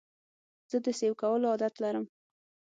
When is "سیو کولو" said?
0.99-1.45